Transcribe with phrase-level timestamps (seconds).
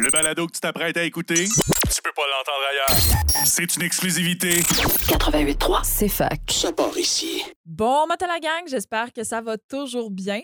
[0.00, 3.46] Le balado que tu t'apprêtes à écouter, tu peux pas l'entendre ailleurs.
[3.46, 4.60] C'est une exclusivité.
[4.60, 6.40] 88.3, c'est fac.
[6.50, 7.44] Ça part ici.
[7.66, 10.40] Bon matin la gang, j'espère que ça va toujours bien.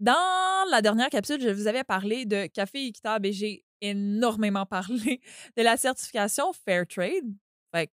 [0.00, 5.20] Dans la dernière capsule, je vous avais parlé de café équitable et j'ai énormément parlé
[5.56, 7.32] de la certification Fairtrade.
[7.74, 7.92] Fait que,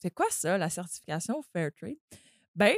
[0.00, 1.96] c'est quoi ça, la certification Fairtrade?
[2.54, 2.76] Ben,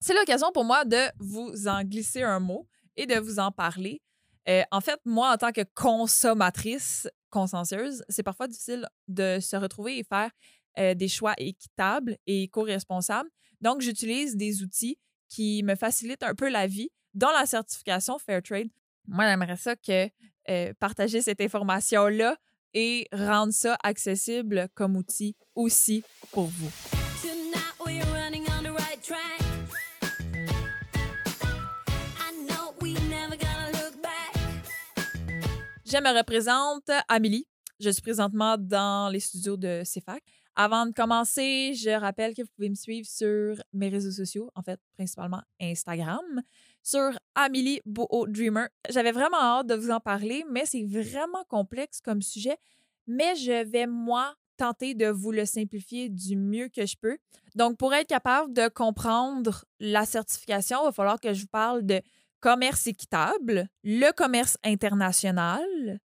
[0.00, 2.66] c'est l'occasion pour moi de vous en glisser un mot
[2.96, 4.00] et de vous en parler.
[4.48, 9.98] Euh, en fait, moi, en tant que consommatrice consciencieuse, c'est parfois difficile de se retrouver
[9.98, 10.30] et faire
[10.78, 13.30] euh, des choix équitables et co-responsables.
[13.60, 18.68] Donc, j'utilise des outils qui me facilitent un peu la vie, dont la certification Fairtrade.
[19.06, 20.08] Moi, j'aimerais ça que
[20.48, 22.36] euh, partager cette information-là
[22.74, 26.02] et rendre ça accessible comme outil aussi
[26.32, 26.99] pour vous.
[35.90, 37.48] Je me représente Amélie.
[37.80, 40.22] Je suis présentement dans les studios de CFAC.
[40.54, 44.62] Avant de commencer, je rappelle que vous pouvez me suivre sur mes réseaux sociaux, en
[44.62, 46.42] fait, principalement Instagram,
[46.84, 48.68] sur Amélie Boho Dreamer.
[48.88, 52.56] J'avais vraiment hâte de vous en parler, mais c'est vraiment complexe comme sujet.
[53.08, 57.18] Mais je vais, moi, tenter de vous le simplifier du mieux que je peux.
[57.56, 61.84] Donc, pour être capable de comprendre la certification, il va falloir que je vous parle
[61.84, 62.00] de
[62.40, 66.00] commerce équitable, le commerce international,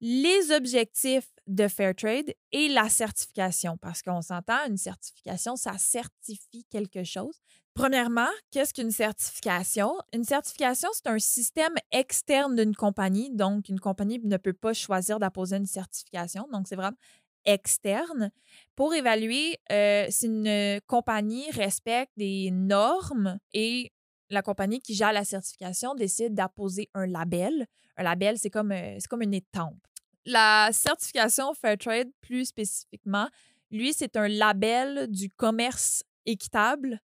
[0.00, 3.76] les objectifs de Fairtrade et la certification.
[3.78, 7.40] Parce qu'on s'entend, une certification, ça certifie quelque chose.
[7.74, 9.94] Premièrement, qu'est-ce qu'une certification?
[10.12, 13.30] Une certification, c'est un système externe d'une compagnie.
[13.30, 16.46] Donc, une compagnie ne peut pas choisir d'apposer une certification.
[16.52, 16.96] Donc, c'est vraiment
[17.44, 18.30] externe
[18.76, 23.92] pour évaluer euh, si une compagnie respecte des normes et
[24.30, 27.66] la compagnie qui gère la certification décide d'apposer un label.
[27.96, 29.78] Un label, c'est comme, euh, comme une étampe.
[30.24, 33.28] La certification Fairtrade, plus spécifiquement,
[33.70, 37.00] lui, c'est un label du commerce équitable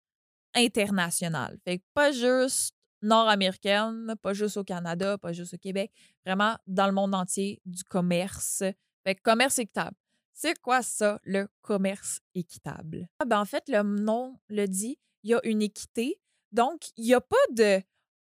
[0.56, 1.58] international.
[1.64, 5.92] Fait que pas juste nord-américaine, pas juste au Canada, pas juste au Québec,
[6.26, 8.64] vraiment dans le monde entier du commerce.
[9.04, 9.95] Fait que commerce équitable.
[10.33, 13.10] C'est quoi ça, le commerce équitable?
[13.20, 16.20] Ah, ben, en fait, le nom le dit, il y a une équité.
[16.52, 17.82] Donc, il n'y a pas de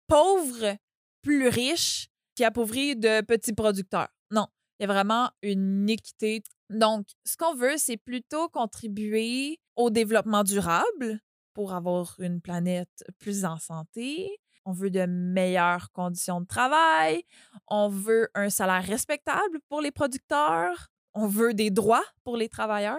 [0.06, 0.76] pauvres
[1.22, 4.08] plus riches qui appauvrit de petits producteurs.
[4.30, 4.46] Non,
[4.78, 6.42] il y a vraiment une équité.
[6.70, 11.20] Donc, ce qu'on veut, c'est plutôt contribuer au développement durable
[11.54, 14.38] pour avoir une planète plus en santé.
[14.64, 17.22] On veut de meilleures conditions de travail.
[17.68, 20.88] On veut un salaire respectable pour les producteurs.
[21.14, 22.98] On veut des droits pour les travailleurs.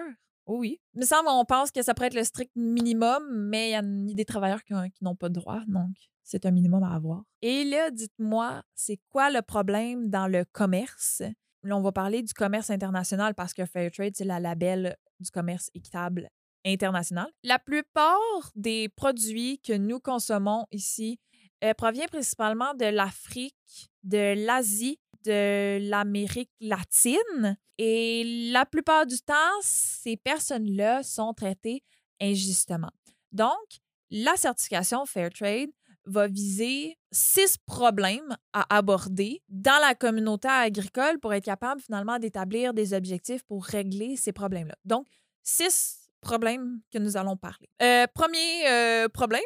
[0.52, 0.80] Oh oui.
[0.94, 3.74] Il me semble qu'on pense que ça pourrait être le strict minimum, mais il y
[3.76, 3.82] a
[4.14, 5.90] des travailleurs qui, ont- qui n'ont pas de droits, donc
[6.24, 7.22] c'est un minimum à avoir.
[7.40, 11.22] Et là, dites-moi, c'est quoi le problème dans le commerce?
[11.62, 15.70] Là, on va parler du commerce international parce que Fairtrade, c'est la label du commerce
[15.72, 16.28] équitable
[16.66, 17.28] international.
[17.44, 18.18] La plupart
[18.56, 21.20] des produits que nous consommons ici
[21.62, 27.56] euh, provient principalement de l'Afrique, de l'Asie, de l'Amérique latine.
[27.78, 31.82] Et la plupart du temps, ces personnes-là sont traitées
[32.20, 32.90] injustement.
[33.32, 35.70] Donc, la certification Fairtrade
[36.04, 42.74] va viser six problèmes à aborder dans la communauté agricole pour être capable finalement d'établir
[42.74, 44.74] des objectifs pour régler ces problèmes-là.
[44.84, 45.06] Donc,
[45.42, 47.68] six problèmes que nous allons parler.
[47.82, 49.42] Euh, premier euh, problème,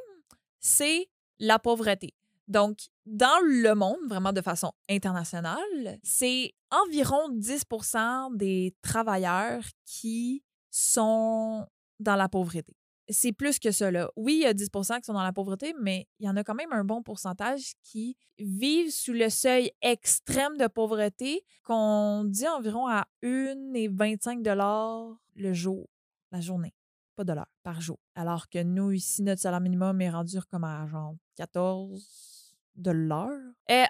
[0.61, 1.09] c'est
[1.39, 2.15] la pauvreté.
[2.47, 11.66] Donc, dans le monde, vraiment de façon internationale, c'est environ 10% des travailleurs qui sont
[12.00, 12.77] dans la pauvreté.
[13.09, 13.84] C'est plus que.
[13.84, 14.10] Là.
[14.16, 16.44] Oui, il y a 10% qui sont dans la pauvreté, mais il y en a
[16.44, 22.49] quand même un bon pourcentage qui vivent sous le seuil extrême de pauvreté qu'on dit
[22.49, 25.88] environ à 1,25 le jour,
[26.31, 26.75] la journée.
[27.16, 27.99] Pas de par jour.
[28.15, 32.34] Alors que nous, ici, notre salaire minimum est rendu comme à genre 14
[32.77, 33.39] de l'heure?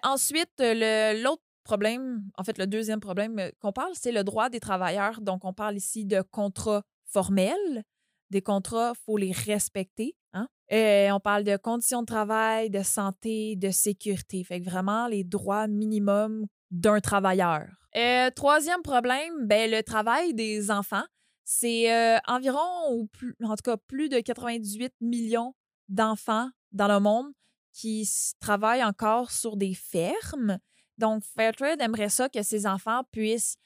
[0.02, 4.50] Ensuite, le- l'autre problème, en fait, le deuxième problème euh, qu'on parle, c'est le droit
[4.50, 5.20] des travailleurs.
[5.20, 7.84] Donc, on parle ici de contrats formels.
[8.30, 10.16] Des contrats, il faut les respecter.
[10.32, 10.46] Hein?
[10.70, 14.44] On parle de conditions de travail, de santé, de sécurité.
[14.44, 17.66] Fait que vraiment, les droits minimums d'un travailleur.
[17.96, 21.04] Euh, troisième problème, ben, le travail des enfants.
[21.44, 22.58] C'est euh, environ,
[22.92, 25.54] ou plus, en tout cas, plus de 98 millions
[25.88, 27.26] d'enfants dans le monde
[27.74, 28.08] qui
[28.40, 30.58] travaillent encore sur des fermes.
[30.96, 33.56] Donc, Fairtrade aimerait ça que ces enfants puissent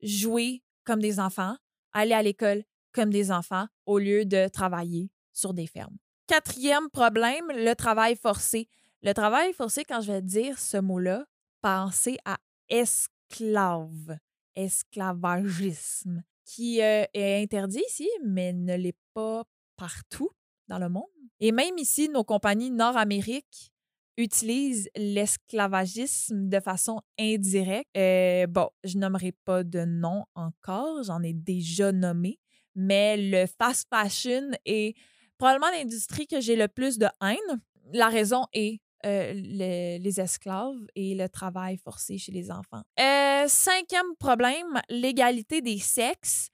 [0.00, 1.56] jouer comme des enfants,
[1.92, 5.96] aller à l'école comme des enfants, au lieu de travailler sur des fermes.
[6.28, 8.68] Quatrième problème, le travail forcé.
[9.02, 11.26] Le travail forcé, quand je vais dire ce mot-là,
[11.60, 14.16] pensez à esclave.
[14.54, 19.44] esclavagisme, qui euh, est interdit ici, mais ne l'est pas
[19.76, 20.30] partout
[20.68, 21.04] dans le monde.
[21.40, 23.70] Et même ici, nos compagnies Nord-Amérique
[24.16, 27.88] utilisent l'esclavagisme de façon indirecte.
[27.96, 32.38] Euh, bon, je nommerai pas de nom encore, j'en ai déjà nommé,
[32.74, 34.96] mais le fast fashion est
[35.38, 37.60] probablement l'industrie que j'ai le plus de haine.
[37.92, 42.82] La raison est euh, le- les esclaves et le travail forcé chez les enfants.
[42.98, 46.48] Euh, cinquième problème, l'égalité des sexes.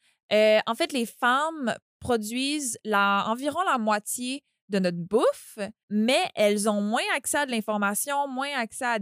[0.66, 5.58] En fait, les femmes produisent la, environ la moitié de notre bouffe,
[5.88, 8.98] mais elles ont moins accès à de l'information, moins accès à,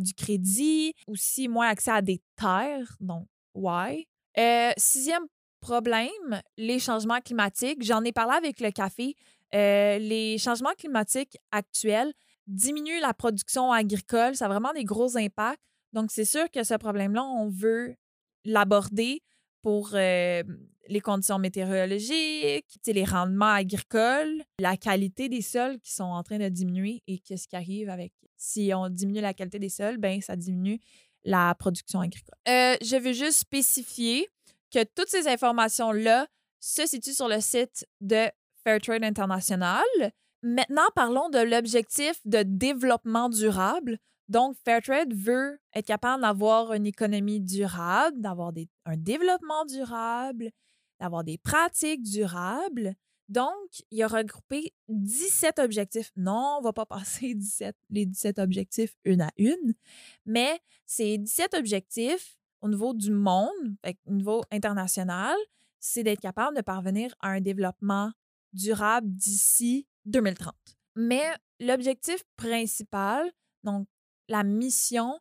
[0.00, 2.96] du crédit, aussi moins accès à des terres.
[3.00, 4.06] Donc, why?
[4.38, 5.26] Euh, sixième
[5.60, 7.82] problème, les changements climatiques.
[7.82, 9.16] J'en ai parlé avec le café.
[9.54, 12.12] Euh, les changements climatiques actuels
[12.46, 14.36] diminuent la production agricole.
[14.36, 15.60] Ça a vraiment des gros impacts.
[15.92, 17.96] Donc, c'est sûr que ce problème-là, on veut
[18.44, 19.22] l'aborder
[19.62, 26.38] pour les conditions météorologiques, les rendements agricoles, la qualité des sols qui sont en train
[26.38, 28.12] de diminuer et qu'est-ce qui arrive avec.
[28.36, 30.80] Si on diminue la qualité des sols, ben ça diminue
[31.24, 32.38] la production agricole.
[32.48, 34.28] Euh, je veux juste spécifier
[34.72, 36.26] que toutes ces informations-là
[36.60, 38.28] se situent sur le site de
[38.64, 39.82] Fairtrade International.
[40.42, 43.98] Maintenant, parlons de l'objectif de développement durable.
[44.28, 48.52] Donc, Fairtrade veut être capable d'avoir une économie durable, d'avoir
[48.84, 50.50] un développement durable,
[51.00, 52.94] d'avoir des pratiques durables.
[53.28, 56.10] Donc, il a regroupé 17 objectifs.
[56.16, 59.74] Non, on ne va pas passer 17, les 17 objectifs une à une,
[60.26, 63.76] mais ces 17 objectifs au niveau du monde,
[64.06, 65.36] au niveau international,
[65.78, 68.10] c'est d'être capable de parvenir à un développement
[68.52, 70.54] durable d'ici 2030.
[70.96, 71.22] Mais
[71.60, 73.30] l'objectif principal,
[73.62, 73.86] donc
[74.28, 75.18] la mission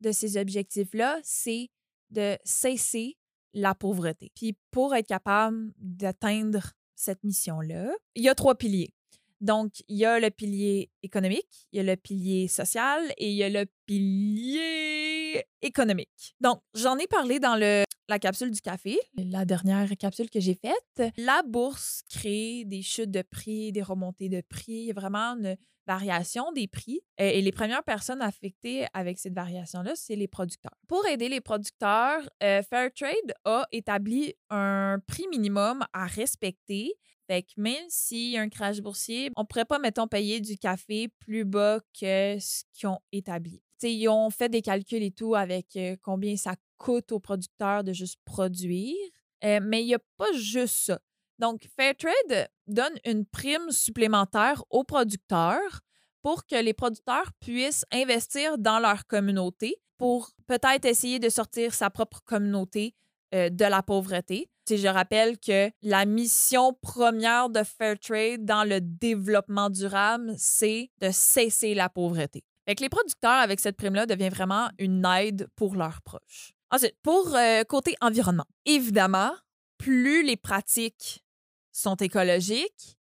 [0.00, 1.68] de ces objectifs-là, c'est
[2.10, 3.16] de cesser
[3.52, 4.30] la pauvreté.
[4.34, 8.92] Puis pour être capable d'atteindre cette mission-là, il y a trois piliers.
[9.40, 13.36] Donc, il y a le pilier économique, il y a le pilier social et il
[13.36, 16.34] y a le pilier économique.
[16.40, 20.54] Donc, j'en ai parlé dans le, la capsule du café, la dernière capsule que j'ai
[20.54, 21.14] faite.
[21.16, 24.72] La bourse crée des chutes de prix, des remontées de prix.
[24.72, 27.00] Il y a vraiment une variation des prix.
[27.18, 30.74] Et les premières personnes affectées avec cette variation-là, c'est les producteurs.
[30.88, 36.92] Pour aider les producteurs, euh, Fairtrade a établi un prix minimum à respecter.
[37.28, 40.40] Fait que même s'il y a un crash boursier, on ne pourrait pas, mettons, payer
[40.40, 43.62] du café plus bas que ce qu'ils ont établi.
[43.78, 47.84] T'sais, ils ont fait des calculs et tout avec euh, combien ça coûte aux producteurs
[47.84, 48.96] de juste produire.
[49.44, 50.98] Euh, mais il n'y a pas juste ça.
[51.38, 55.80] Donc, Fairtrade donne une prime supplémentaire aux producteurs
[56.22, 61.88] pour que les producteurs puissent investir dans leur communauté pour peut-être essayer de sortir sa
[61.88, 62.94] propre communauté
[63.34, 64.50] euh, de la pauvreté.
[64.66, 71.10] Sais, je rappelle que la mission première de Fairtrade dans le développement durable, c'est de
[71.10, 72.44] cesser la pauvreté.
[72.66, 76.52] Fait que les producteurs, avec cette prime-là, deviennent vraiment une aide pour leurs proches.
[76.72, 79.32] Ensuite, pour euh, côté environnement, évidemment,
[79.76, 81.24] plus les pratiques
[81.72, 82.96] sont écologiques,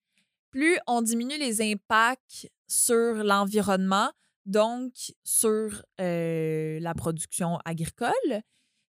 [0.52, 4.10] plus on diminue les impacts sur l'environnement,
[4.46, 4.94] donc
[5.24, 8.42] sur euh, la production agricole.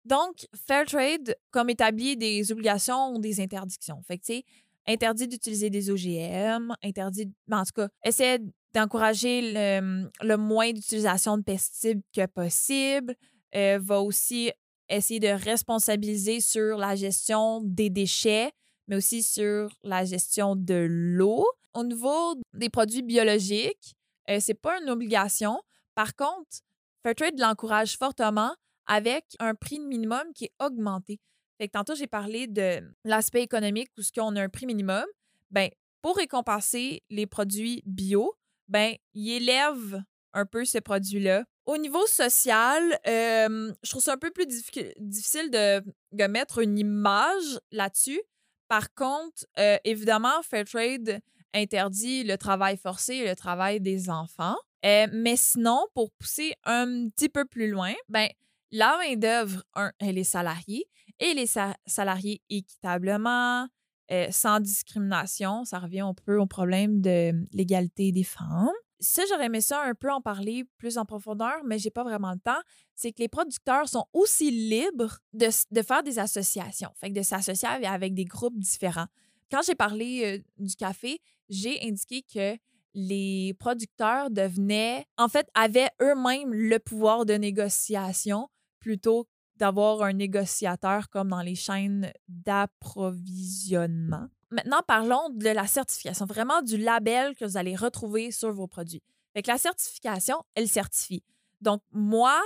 [0.04, 4.02] Donc, Fairtrade, comme établit des obligations ou des interdictions.
[4.04, 4.42] Fait que,
[4.88, 8.40] interdit d'utiliser des OGM, interdit, en tout cas, essaie
[8.74, 13.16] d'encourager le, le moins d'utilisation de pesticides que possible,
[13.56, 14.52] euh, va aussi
[14.90, 18.52] essayer de responsabiliser sur la gestion des déchets,
[18.88, 21.46] mais aussi sur la gestion de l'eau.
[21.74, 23.96] Au niveau des produits biologiques,
[24.30, 25.60] euh, c'est pas une obligation.
[25.94, 26.60] Par contre,
[27.04, 28.56] Fairtrade l'encourage fortement
[28.88, 31.20] avec un prix minimum qui est augmenté.
[31.58, 35.06] Fait que tantôt, j'ai parlé de l'aspect économique où ce qu'on a un prix minimum.
[35.52, 35.70] Ben,
[36.02, 38.36] pour récompenser les produits bio,
[38.68, 41.46] ben, il élève un peu ce produit-là.
[41.66, 47.60] Au niveau social, je trouve ça un peu plus diffi- difficile de, mettre une image
[47.72, 48.22] là-dessus.
[48.68, 51.20] Par contre, euh, évidemment, Fairtrade
[51.54, 54.58] interdit le travail forcé et le travail des enfants.
[54.84, 58.28] Mais sinon, pour pousser un petit peu plus loin, ben,
[58.72, 60.86] la main-d'œuvre, un, elle est salariée
[61.20, 63.68] et les sa- salariés équitablement,
[64.12, 65.66] euh, sans discrimination.
[65.66, 68.70] Ça revient un peu au problème de l'égalité des femmes.
[69.00, 72.32] Ça, j'aurais aimé ça un peu en parler plus en profondeur, mais j'ai pas vraiment
[72.32, 72.62] le temps.
[72.96, 77.22] C'est que les producteurs sont aussi libres de, de faire des associations, fait que de
[77.24, 79.08] s'associer avec- des groupes différents.
[79.52, 82.58] Quand j'ai parlé du café, j'ai indiqué que
[82.94, 88.48] les producteurs devenaient, en fait, avaient eux-mêmes le pouvoir de négociation
[88.80, 94.28] plutôt d'avoir un négociateur comme dans les chaînes d'approvisionnement.
[94.52, 99.02] Maintenant, parlons de la certification, vraiment du label que vous allez retrouver sur vos produits.
[99.34, 101.24] Fait la certification, elle certifie.
[101.62, 102.40] Donc, moi,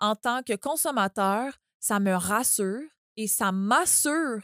[0.00, 2.82] en tant que consommateur, ça me rassure
[3.16, 4.40] et ça m'assure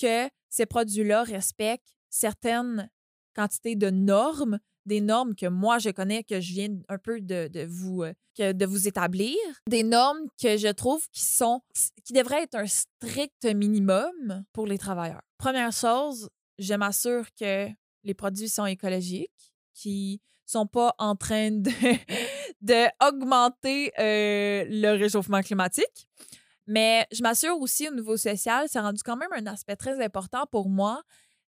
[0.00, 2.90] que ces produits-là respectent certaines
[3.34, 7.66] quantités de normes, des normes que moi je connais, que je viens un peu de,
[7.66, 9.36] vous, euh, de vous établir,
[9.68, 11.60] des normes que je trouve qui sont
[12.04, 15.22] qui devraient être un strict minimum pour les travailleurs.
[15.38, 17.68] Première chose, je m'assure que
[18.04, 21.70] les produits sont écologiques, qui sont pas en train de,
[23.98, 26.08] euh, le réchauffement climatique.
[26.66, 30.44] Mais je m'assure aussi au niveau social, c'est rendu quand même un aspect très important
[30.50, 31.02] pour moi.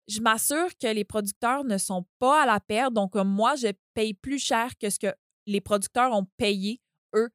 [0.08, 2.92] Je m'assure que les producteurs ne sont pas à la perte.
[2.92, 5.14] Donc, euh, moi, je paye plus cher que ce que
[5.46, 6.80] les producteurs ont payé,
[7.14, 7.30] eux,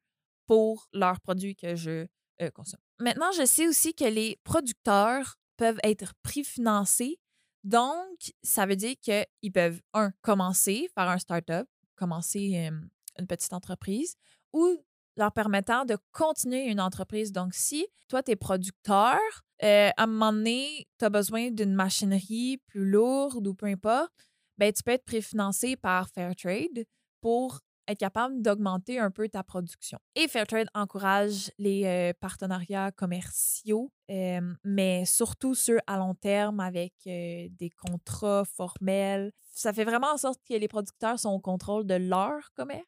[0.46, 2.06] pour leurs produits que je
[2.40, 2.80] euh, consomme.
[3.00, 7.18] Maintenant, je sais aussi que les producteurs peuvent être prix-financés.
[7.64, 12.70] Donc, ça veut dire qu'ils peuvent, un, commencer, faire un start-up, commencer
[13.18, 14.14] une petite entreprise,
[14.52, 14.84] ou
[15.16, 17.32] leur permettant de continuer une entreprise.
[17.32, 19.18] Donc, si toi, tu es producteur,
[19.62, 24.12] euh, à un moment donné, tu as besoin d'une machinerie plus lourde ou peu importe,
[24.56, 26.84] ben, tu peux être préfinancé par Fairtrade
[27.20, 29.98] pour être capable d'augmenter un peu ta production.
[30.14, 36.92] Et Fairtrade encourage les euh, partenariats commerciaux, euh, mais surtout ceux à long terme avec
[37.04, 39.32] des contrats formels.
[39.54, 42.84] Ça fait vraiment en sorte que les producteurs sont au contrôle de leur commerce.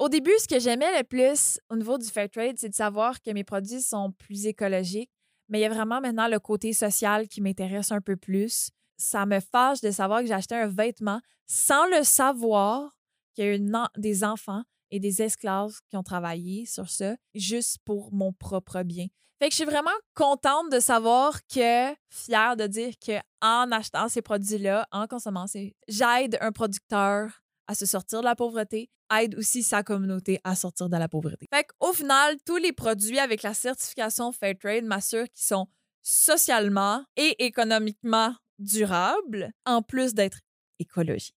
[0.00, 3.30] Au début, ce que j'aimais le plus au niveau du Fairtrade, c'est de savoir que
[3.30, 5.12] mes produits sont plus écologiques,
[5.48, 8.70] mais il y a vraiment maintenant le côté social qui m'intéresse un peu plus.
[8.96, 12.96] Ça me fâche de savoir que j'ai acheté un vêtement sans le savoir
[13.34, 17.78] qu'il y a eu des enfants et des esclaves qui ont travaillé sur ça juste
[17.84, 19.06] pour mon propre bien.
[19.38, 24.08] Fait que je suis vraiment contente de savoir que, fière de dire que en achetant
[24.08, 29.34] ces produits-là, en consommant ces, j'aide un producteur à se sortir de la pauvreté, aide
[29.36, 31.46] aussi sa communauté à sortir de la pauvreté.
[31.52, 35.68] Fait qu'au final, tous les produits avec la certification Fairtrade m'assurent qu'ils sont
[36.02, 40.40] socialement et économiquement durables, en plus d'être
[40.78, 41.34] écologiques.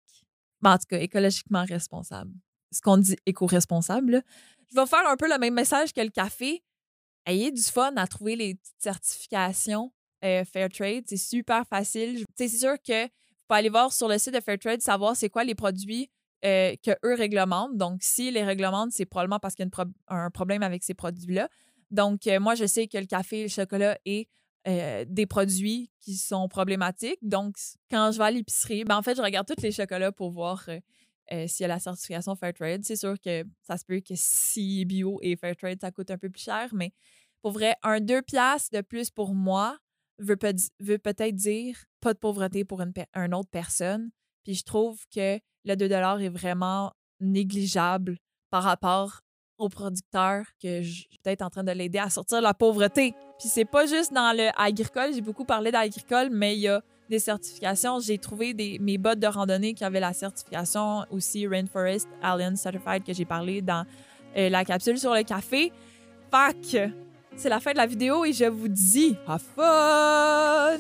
[0.62, 2.34] Ben, en tout cas, écologiquement responsables.
[2.72, 4.22] Ce qu'on dit éco-responsable.
[4.70, 6.64] Je vais faire un peu le même message que le café.
[7.26, 9.92] Ayez du fun à trouver les certifications
[10.24, 11.04] euh, Fairtrade.
[11.08, 12.24] C'est super facile.
[12.38, 13.10] C'est sûr que vous
[13.48, 16.12] pouvez aller voir sur le site de Fairtrade, savoir c'est quoi les produits
[16.46, 17.76] euh, que eux réglementent.
[17.78, 21.50] Donc, si les réglementent, c'est probablement parce qu'il y a un problème avec ces produits-là.
[21.92, 24.28] Donc, euh, moi, je sais que le café et le chocolat est
[24.68, 27.20] euh, des produits qui sont problématiques.
[27.22, 27.56] Donc,
[27.90, 30.64] quand je vais à l'épicerie, ben, en fait, je regarde tous les chocolats pour voir
[30.68, 30.80] euh,
[31.32, 32.84] euh, s'il y a la certification Fairtrade.
[32.84, 36.30] C'est sûr que ça se peut que si bio et Fairtrade, ça coûte un peu
[36.30, 36.92] plus cher, mais
[37.42, 39.78] pour vrai, un 2 piastres de plus pour moi
[40.20, 44.12] veut, peut- veut peut-être dire pas de pauvreté pour une autre personne.
[44.50, 48.18] Puis je trouve que le 2 est vraiment négligeable
[48.50, 49.20] par rapport
[49.60, 53.14] au producteur que je suis peut-être en train de l'aider à sortir de la pauvreté.
[53.38, 56.82] Puis c'est pas juste dans le agricole, j'ai beaucoup parlé d'agricole, mais il y a
[57.12, 58.00] des certifications.
[58.00, 63.04] J'ai trouvé des, mes bottes de randonnée qui avaient la certification aussi Rainforest Alliance Certified
[63.04, 63.86] que j'ai parlé dans
[64.36, 65.72] euh, la capsule sur le café.
[66.32, 66.56] Fac,
[67.36, 70.80] c'est la fin de la vidéo et je vous dis, have fun!